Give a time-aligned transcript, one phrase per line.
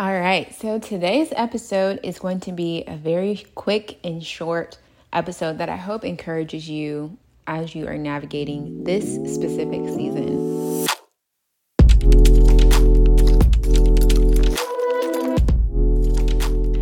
[0.00, 4.78] All right, so today's episode is going to be a very quick and short
[5.12, 10.86] episode that I hope encourages you as you are navigating this specific season.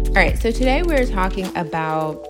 [0.06, 2.24] All right, so today we're talking about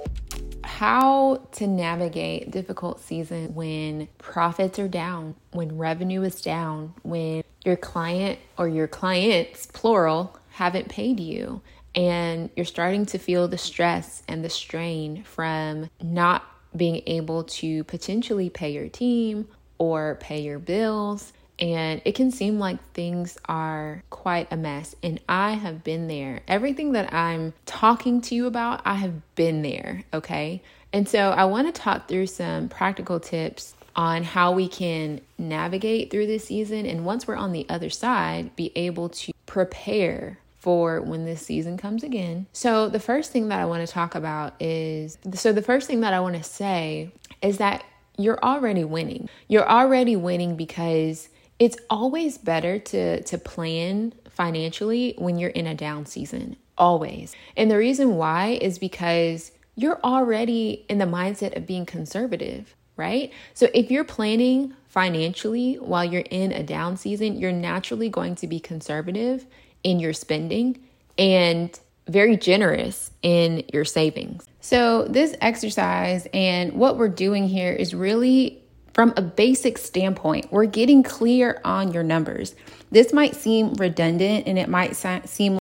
[0.64, 7.76] how to navigate difficult season when profits are down, when revenue is down, when your
[7.76, 11.60] client or your clients, plural, haven't paid you
[11.94, 16.44] and you're starting to feel the stress and the strain from not
[16.76, 19.46] being able to potentially pay your team
[19.78, 24.94] or pay your bills and it can seem like things are quite a mess.
[25.02, 26.40] And I have been there.
[26.46, 30.04] Everything that I'm talking to you about, I have been there.
[30.14, 30.62] Okay.
[30.92, 36.12] And so I want to talk through some practical tips on how we can navigate
[36.12, 36.86] through this season.
[36.86, 41.78] And once we're on the other side, be able to prepare for when this season
[41.78, 42.46] comes again.
[42.52, 46.00] So, the first thing that I want to talk about is so, the first thing
[46.00, 47.10] that I want to say
[47.40, 47.84] is that
[48.18, 49.30] you're already winning.
[49.48, 55.74] You're already winning because it's always better to to plan financially when you're in a
[55.74, 61.66] down season always and the reason why is because you're already in the mindset of
[61.66, 67.50] being conservative right so if you're planning financially while you're in a down season you're
[67.50, 69.44] naturally going to be conservative
[69.84, 70.78] in your spending
[71.16, 77.94] and very generous in your savings so this exercise and what we're doing here is
[77.94, 78.62] really
[78.98, 82.56] from a basic standpoint, we're getting clear on your numbers.
[82.90, 85.56] This might seem redundant and it might seem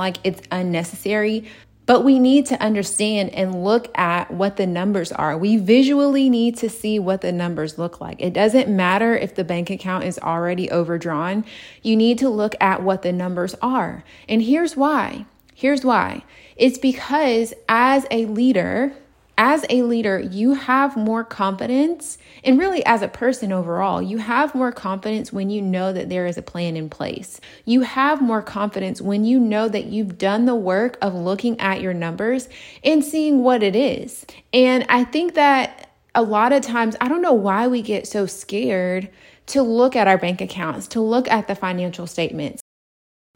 [0.00, 1.48] like it's unnecessary,
[1.88, 5.38] but we need to understand and look at what the numbers are.
[5.38, 8.20] We visually need to see what the numbers look like.
[8.20, 11.46] It doesn't matter if the bank account is already overdrawn.
[11.82, 14.04] You need to look at what the numbers are.
[14.28, 15.24] And here's why.
[15.54, 16.24] Here's why.
[16.56, 18.92] It's because as a leader,
[19.38, 24.52] as a leader, you have more confidence, and really as a person overall, you have
[24.52, 27.40] more confidence when you know that there is a plan in place.
[27.64, 31.80] You have more confidence when you know that you've done the work of looking at
[31.80, 32.48] your numbers
[32.82, 34.26] and seeing what it is.
[34.52, 38.26] And I think that a lot of times, I don't know why we get so
[38.26, 39.08] scared
[39.46, 42.60] to look at our bank accounts, to look at the financial statements.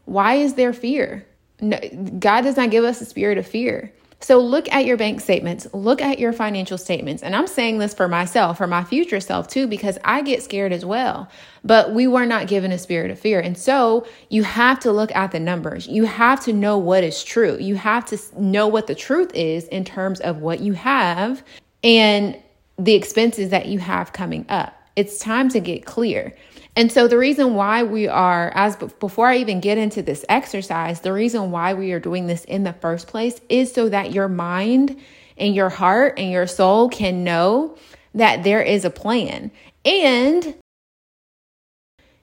[0.03, 1.25] Why is there fear?
[1.61, 1.79] No,
[2.19, 3.93] God does not give us a spirit of fear.
[4.23, 7.23] So look at your bank statements, look at your financial statements.
[7.23, 10.71] And I'm saying this for myself, for my future self too, because I get scared
[10.71, 11.27] as well.
[11.65, 13.41] But we were not given a spirit of fear.
[13.41, 15.87] And so you have to look at the numbers.
[15.87, 17.57] You have to know what is true.
[17.59, 21.43] You have to know what the truth is in terms of what you have
[21.83, 22.41] and
[22.77, 24.82] the expenses that you have coming up.
[24.95, 26.35] It's time to get clear.
[26.75, 31.01] And so the reason why we are as before I even get into this exercise,
[31.01, 34.27] the reason why we are doing this in the first place is so that your
[34.27, 34.99] mind
[35.37, 37.77] and your heart and your soul can know
[38.15, 39.51] that there is a plan.
[39.85, 40.55] And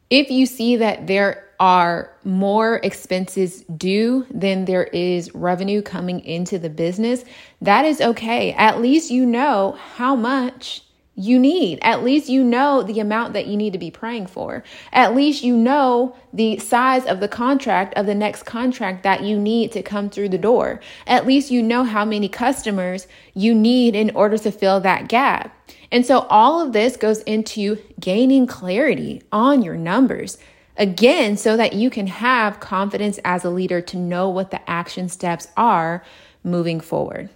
[0.08, 6.58] if you see that there are more expenses due than there is revenue coming into
[6.58, 7.24] the business,
[7.60, 8.52] that is okay.
[8.54, 10.82] At least you know how much
[11.20, 11.78] you need.
[11.82, 14.64] At least you know the amount that you need to be praying for.
[14.92, 19.38] At least you know the size of the contract of the next contract that you
[19.38, 20.80] need to come through the door.
[21.06, 25.54] At least you know how many customers you need in order to fill that gap.
[25.92, 30.38] And so all of this goes into gaining clarity on your numbers.
[30.76, 35.10] Again, so that you can have confidence as a leader to know what the action
[35.10, 36.02] steps are
[36.42, 37.28] moving forward.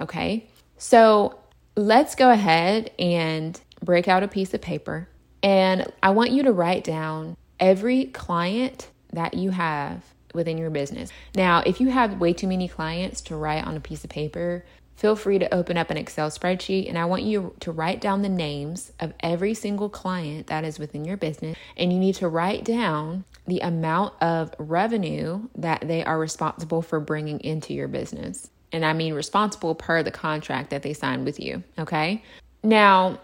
[0.00, 0.46] Okay.
[0.78, 1.38] So
[1.78, 5.08] let's go ahead and break out a piece of paper.
[5.44, 10.02] And I want you to write down every client that you have
[10.34, 11.10] within your business.
[11.36, 14.64] Now, if you have way too many clients to write on a piece of paper,
[14.96, 18.22] feel free to open up an Excel spreadsheet and I want you to write down
[18.22, 21.56] the names of every single client that is within your business.
[21.76, 26.98] And you need to write down the amount of revenue that they are responsible for
[26.98, 28.50] bringing into your business.
[28.72, 31.62] And I mean responsible per the contract that they signed with you.
[31.78, 32.22] Okay.
[32.62, 33.18] Now,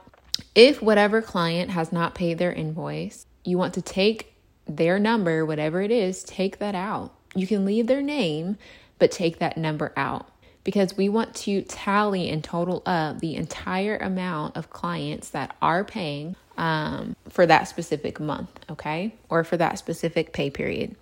[0.54, 4.34] if whatever client has not paid their invoice, you want to take
[4.66, 7.12] their number, whatever it is, take that out.
[7.34, 8.56] You can leave their name,
[8.98, 10.28] but take that number out
[10.64, 15.84] because we want to tally and total up the entire amount of clients that are
[15.84, 20.96] paying um, for that specific month, okay, or for that specific pay period.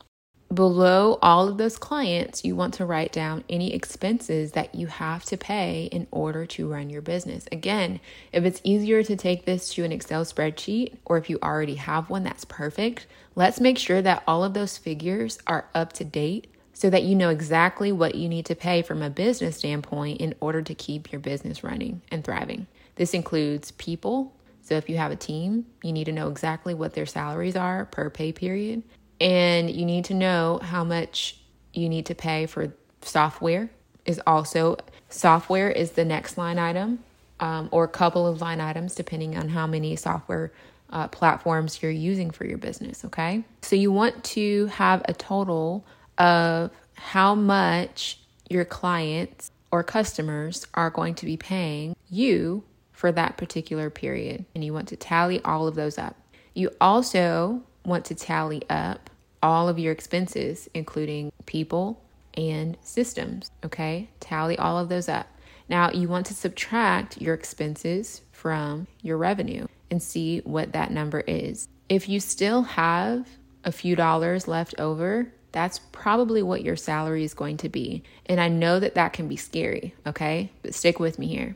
[0.53, 5.25] Below all of those clients, you want to write down any expenses that you have
[5.27, 7.47] to pay in order to run your business.
[7.51, 8.01] Again,
[8.33, 12.11] if it's easier to take this to an Excel spreadsheet, or if you already have
[12.11, 13.07] one, that's perfect.
[13.35, 17.15] Let's make sure that all of those figures are up to date so that you
[17.15, 21.13] know exactly what you need to pay from a business standpoint in order to keep
[21.13, 22.67] your business running and thriving.
[22.97, 24.35] This includes people.
[24.65, 27.85] So, if you have a team, you need to know exactly what their salaries are
[27.85, 28.83] per pay period.
[29.21, 31.39] And you need to know how much
[31.73, 32.73] you need to pay for
[33.03, 33.71] software,
[34.05, 34.77] is also
[35.09, 36.99] software is the next line item
[37.41, 40.53] um, or a couple of line items, depending on how many software
[40.91, 43.05] uh, platforms you're using for your business.
[43.05, 43.45] Okay.
[43.63, 45.85] So, you want to have a total
[46.19, 48.19] of how much
[48.49, 52.63] your clients or customers are going to be paying you
[52.93, 54.45] for that particular period.
[54.55, 56.17] And you want to tally all of those up.
[56.55, 59.11] You also want to tally up
[59.43, 62.01] all of your expenses, including people
[62.35, 63.51] and systems.
[63.65, 65.27] Okay, tally all of those up.
[65.69, 71.21] Now, you want to subtract your expenses from your revenue and see what that number
[71.21, 71.69] is.
[71.89, 73.29] If you still have
[73.65, 78.03] a few dollars left over, that's probably what your salary is going to be.
[78.27, 80.51] And I know that that can be scary, okay?
[80.63, 81.55] But stick with me here.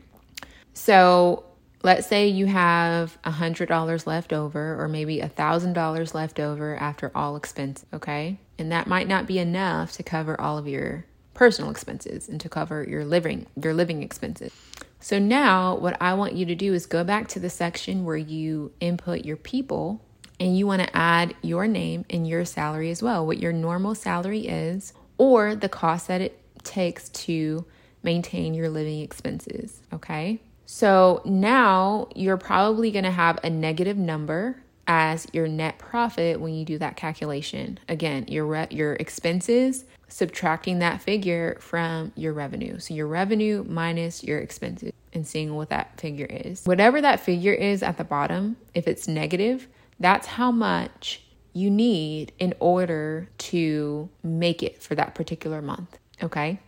[0.73, 1.43] So,
[1.87, 7.09] let's say you have a $100 left over or maybe a $1,000 left over after
[7.15, 8.37] all expenses, okay?
[8.59, 12.49] And that might not be enough to cover all of your personal expenses and to
[12.49, 14.51] cover your living your living expenses.
[14.99, 18.17] So now what I want you to do is go back to the section where
[18.17, 20.03] you input your people
[20.41, 23.95] and you want to add your name and your salary as well, what your normal
[23.95, 27.65] salary is, or the cost that it takes to
[28.03, 29.79] maintain your living expenses.
[29.93, 30.41] Okay.
[30.67, 36.53] So now you're probably going to have a negative number as your net profit when
[36.53, 37.79] you do that calculation.
[37.87, 42.79] Again, your re- your expenses subtracting that figure from your revenue.
[42.79, 46.65] So your revenue minus your expenses and seeing what that figure is.
[46.65, 49.67] Whatever that figure is at the bottom, if it's negative,
[50.01, 51.23] that's how much
[51.53, 55.97] you need in order to make it for that particular month.
[56.21, 56.59] Okay.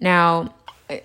[0.00, 0.54] Now,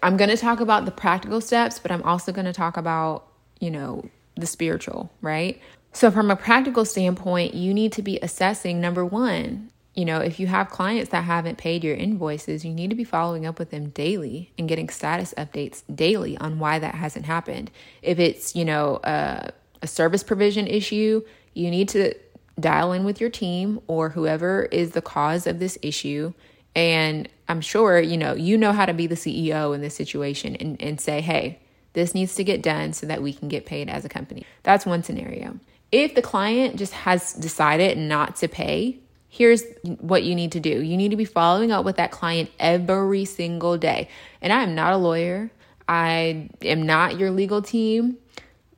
[0.04, 3.28] I'm going to talk about the practical steps, but I'm also going to talk about,
[3.60, 5.62] you know, the spiritual, right?
[5.94, 10.40] So, from a practical standpoint, you need to be assessing number one, you know, if
[10.40, 13.72] you have clients that haven't paid your invoices, you need to be following up with
[13.72, 17.72] them daily and getting status updates daily on why that hasn't happened.
[18.04, 19.52] If it's, you know, a,
[19.82, 21.24] a service provision issue,
[21.56, 22.14] you need to
[22.60, 26.34] dial in with your team or whoever is the cause of this issue.
[26.76, 30.56] And I'm sure, you know, you know how to be the CEO in this situation
[30.56, 31.60] and, and say, hey,
[31.94, 34.46] this needs to get done so that we can get paid as a company.
[34.64, 35.60] That's one scenario.
[35.92, 39.00] If the client just has decided not to pay,
[39.30, 42.50] here's what you need to do you need to be following up with that client
[42.60, 44.10] every single day.
[44.42, 45.50] And I am not a lawyer,
[45.88, 48.18] I am not your legal team,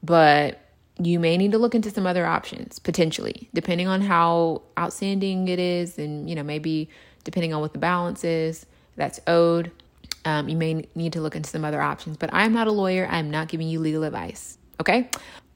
[0.03, 0.59] but
[1.01, 5.59] you may need to look into some other options potentially, depending on how outstanding it
[5.59, 6.89] is, and you know, maybe
[7.29, 8.65] depending on what the balance is
[8.95, 9.71] that's owed.
[10.25, 13.07] Um, you may need to look into some other options, but I'm not a lawyer.
[13.07, 14.57] I'm not giving you legal advice.
[14.79, 15.11] Okay.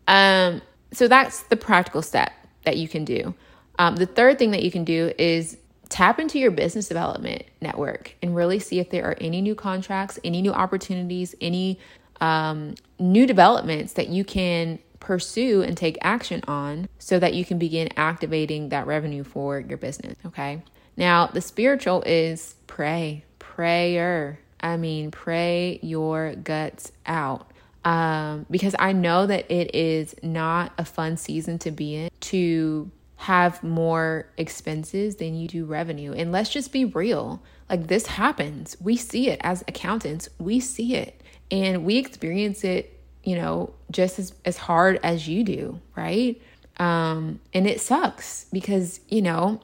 [0.07, 0.61] Um,
[0.91, 2.31] so that's the practical step
[2.65, 3.33] that you can do.
[3.79, 5.57] Um, the third thing that you can do is
[5.89, 10.19] tap into your business development network and really see if there are any new contracts,
[10.23, 11.79] any new opportunities, any
[12.21, 17.57] um, new developments that you can pursue and take action on so that you can
[17.57, 20.15] begin activating that revenue for your business.
[20.27, 20.61] Okay.
[20.95, 24.39] Now, the spiritual is pray, prayer.
[24.59, 27.49] I mean, pray your guts out.
[27.85, 32.89] Um, because I know that it is not a fun season to be in to
[33.17, 36.13] have more expenses than you do revenue.
[36.13, 38.77] And let's just be real like, this happens.
[38.79, 41.21] We see it as accountants, we see it
[41.51, 46.41] and we experience it you know, just as, as hard as you do, right?
[46.77, 49.61] Um, and it sucks because, you know,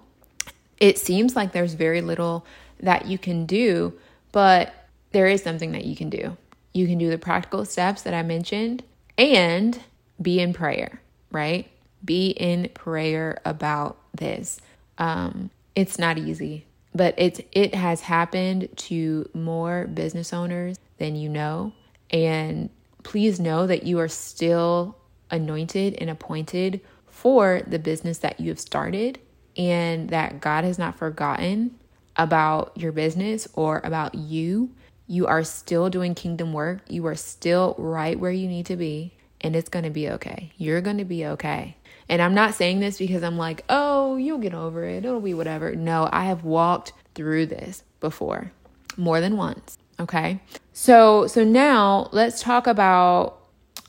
[0.80, 2.46] it seems like there's very little
[2.80, 3.94] that you can do,
[4.32, 4.74] but
[5.12, 6.38] there is something that you can do.
[6.74, 8.84] You can do the practical steps that I mentioned
[9.18, 9.80] and
[10.22, 11.70] be in prayer, right?
[12.04, 14.62] Be in prayer about this.
[14.98, 21.30] Um, it's not easy, but it's it has happened to more business owners than you
[21.30, 21.74] know.
[22.12, 22.70] And
[23.04, 24.96] please know that you are still
[25.32, 29.20] anointed and appointed for the business that you have started
[29.58, 31.80] and that God has not forgotten
[32.16, 34.72] about your business or about you.
[35.08, 36.82] You are still doing kingdom work.
[36.88, 40.52] You are still right where you need to be, and it's going to be okay.
[40.58, 41.78] You're going to be okay.
[42.08, 45.06] And I'm not saying this because I'm like, oh, you'll get over it.
[45.06, 45.76] It'll be whatever.
[45.76, 48.52] No, I have walked through this before
[48.98, 49.78] more than once.
[50.00, 50.42] Okay.
[50.74, 53.40] So, so now let's talk about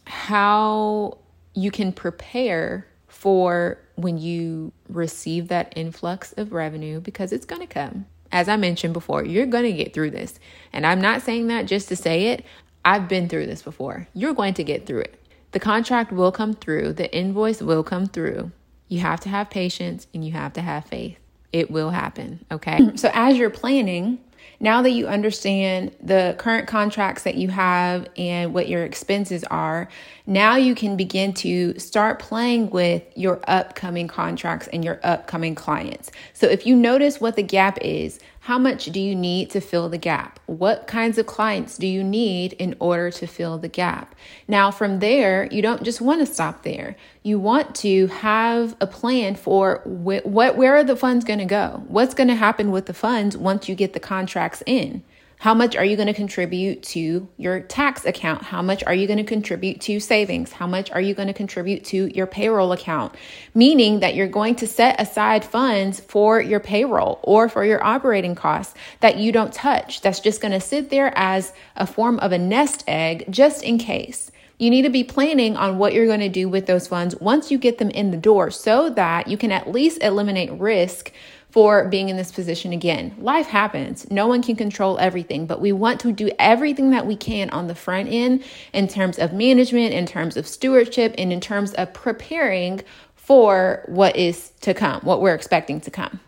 [0.04, 1.18] how
[1.54, 7.66] you can prepare for when you receive that influx of revenue because it's going to
[7.66, 8.06] come.
[8.32, 10.38] As I mentioned before, you're going to get through this.
[10.73, 12.44] And I'm not saying that just to say it.
[12.85, 14.09] I've been through this before.
[14.14, 15.20] You're going to get through it.
[15.52, 18.52] The contract will come through, the invoice will come through.
[18.88, 21.18] You have to have patience and you have to have faith.
[21.52, 22.44] It will happen.
[22.50, 22.92] Okay.
[22.97, 24.18] So, as you're planning,
[24.61, 29.88] now that you understand the current contracts that you have and what your expenses are,
[30.26, 36.11] now you can begin to start playing with your upcoming contracts and your upcoming clients.
[36.35, 39.90] So if you notice what the gap is, how much do you need to fill
[39.90, 40.40] the gap?
[40.47, 44.14] What kinds of clients do you need in order to fill the gap?
[44.49, 46.97] Now, from there, you don't just want to stop there.
[47.23, 51.44] You want to have a plan for wh- what where are the funds going to
[51.44, 51.85] go?
[51.87, 55.02] What's going to happen with the funds once you get the contracts in?
[55.40, 58.42] How much are you going to contribute to your tax account?
[58.42, 60.52] How much are you going to contribute to savings?
[60.52, 63.14] How much are you going to contribute to your payroll account?
[63.54, 68.35] Meaning that you're going to set aside funds for your payroll or for your operating
[68.35, 70.02] costs that you don't touch.
[70.02, 73.78] That's just going to sit there as a form of a nest egg just in
[73.78, 74.30] case.
[74.59, 77.50] You need to be planning on what you're going to do with those funds once
[77.50, 81.12] you get them in the door so that you can at least eliminate risk
[81.50, 83.14] for being in this position again.
[83.19, 84.09] Life happens.
[84.11, 87.66] No one can control everything, but we want to do everything that we can on
[87.66, 91.92] the front end in terms of management, in terms of stewardship, and in terms of
[91.92, 92.83] preparing
[93.16, 96.21] for what is to come, what we're expecting to come.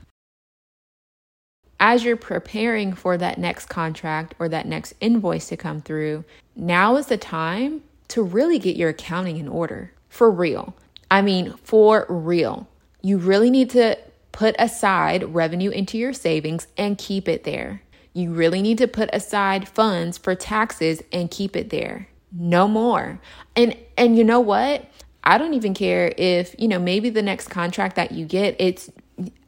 [1.78, 6.24] As you're preparing for that next contract or that next invoice to come through,
[6.54, 10.74] now is the time to really get your accounting in order for real.
[11.10, 12.68] I mean, for real.
[13.00, 13.98] You really need to
[14.32, 17.82] put aside revenue into your savings and keep it there.
[18.14, 22.08] You really need to put aside funds for taxes and keep it there.
[22.32, 23.20] No more.
[23.54, 24.88] And and you know what?
[25.24, 28.90] I don't even care if, you know, maybe the next contract that you get it's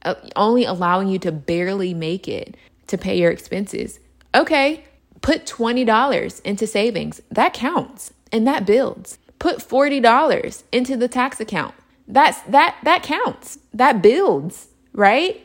[0.03, 3.99] uh, only allowing you to barely make it to pay your expenses.
[4.35, 4.85] Okay,
[5.21, 7.21] put $20 into savings.
[7.31, 9.19] That counts and that builds.
[9.39, 11.75] Put $40 into the tax account.
[12.07, 13.59] That's that that counts.
[13.73, 15.41] That builds right?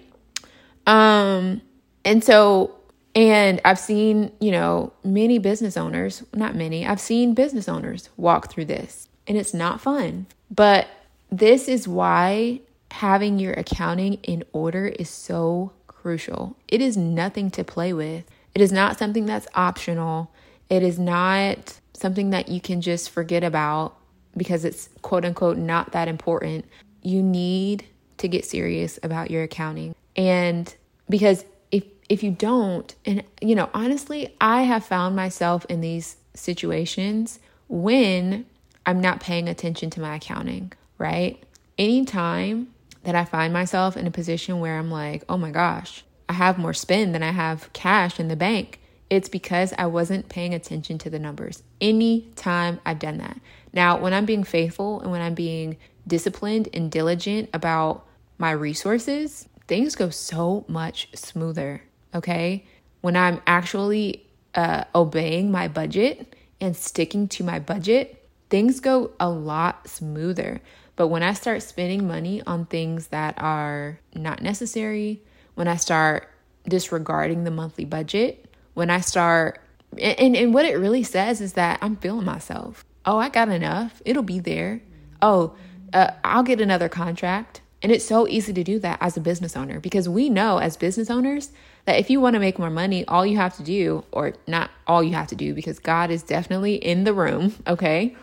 [0.88, 1.62] Um,
[2.06, 2.76] and so,
[3.16, 8.50] and I've seen, you know, many business owners, not many, I've seen business owners walk
[8.50, 10.28] through this, and it's not fun.
[10.50, 10.88] But
[11.32, 16.56] this is why having your accounting in order is so crucial.
[16.68, 18.24] It is nothing to play with,
[18.56, 20.32] it is not something that's optional,
[20.70, 23.96] it is not something that you can just forget about
[24.38, 26.66] because it's quote unquote not that important.
[27.02, 27.86] You need
[28.20, 29.96] to get serious about your accounting.
[30.16, 30.74] And
[31.10, 36.18] because if if you don't and you know, honestly, I have found myself in these
[36.34, 38.46] situations when
[38.86, 41.42] I'm not paying attention to my accounting, right?
[41.78, 42.74] Anytime
[43.04, 46.58] that I find myself in a position where I'm like, "Oh my gosh, I have
[46.58, 51.00] more spend than I have cash in the bank." It's because I wasn't paying attention
[51.00, 51.64] to the numbers.
[51.82, 53.40] Anytime I've done that.
[53.74, 58.06] Now, when I'm being faithful and when I'm being disciplined and diligent about
[58.40, 61.84] my resources, things go so much smoother.
[62.16, 62.66] Okay.
[63.02, 69.30] When I'm actually uh, obeying my budget and sticking to my budget, things go a
[69.30, 70.62] lot smoother.
[70.96, 75.22] But when I start spending money on things that are not necessary,
[75.56, 76.30] when I start
[76.68, 79.62] disregarding the monthly budget, when I start,
[79.98, 82.84] and, and what it really says is that I'm feeling myself.
[83.06, 84.02] Oh, I got enough.
[84.04, 84.82] It'll be there.
[85.22, 85.56] Oh,
[85.94, 87.62] uh, I'll get another contract.
[87.82, 90.76] And it's so easy to do that as a business owner because we know as
[90.76, 91.52] business owners
[91.86, 94.70] that if you want to make more money, all you have to do, or not
[94.86, 98.16] all you have to do, because God is definitely in the room, okay?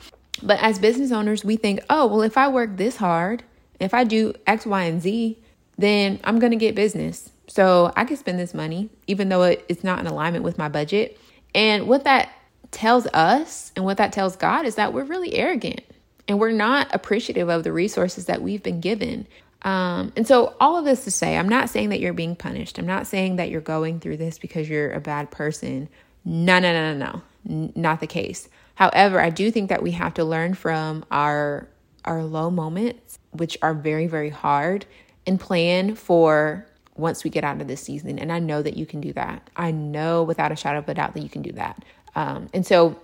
[0.43, 3.43] But as business owners, we think, oh, well, if I work this hard,
[3.81, 5.39] if I do X, Y, and Z,
[5.79, 7.31] then I'm going to get business.
[7.49, 11.19] So I can spend this money, even though it's not in alignment with my budget.
[11.55, 12.31] And what that
[12.71, 15.81] tells us and what that tells God is that we're really arrogant
[16.29, 19.27] and we're not appreciative of the resources that we've been given.
[19.63, 22.79] Um, and so, all of this to say, I'm not saying that you're being punished.
[22.79, 25.89] I'm not saying that you're going through this because you're a bad person.
[26.25, 28.49] No, no, no, no, no, N- not the case.
[28.77, 31.69] However, I do think that we have to learn from our
[32.05, 34.87] our low moments, which are very, very hard,
[35.27, 38.19] and plan for once we get out of this season.
[38.19, 39.51] And I know that you can do that.
[39.57, 41.85] I know without a shadow of a doubt that you can do that.
[42.15, 43.01] Um, and so,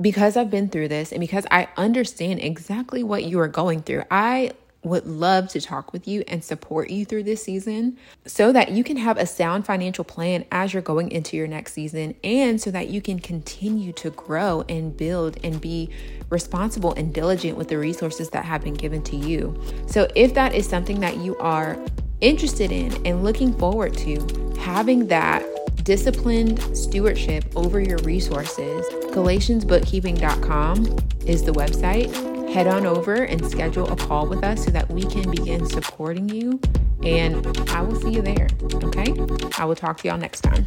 [0.00, 4.04] because I've been through this and because I understand exactly what you are going through,
[4.10, 4.52] I
[4.84, 7.96] would love to talk with you and support you through this season
[8.26, 11.72] so that you can have a sound financial plan as you're going into your next
[11.72, 15.88] season and so that you can continue to grow and build and be
[16.30, 19.56] responsible and diligent with the resources that have been given to you.
[19.86, 21.78] So, if that is something that you are
[22.20, 25.44] interested in and looking forward to, having that
[25.84, 33.96] disciplined stewardship over your resources, GalatiansBookkeeping.com is the website head on over and schedule a
[33.96, 36.60] call with us so that we can begin supporting you.
[37.02, 38.48] And I will see you there.
[38.84, 39.14] Okay?
[39.56, 40.64] I will talk to y'all next time.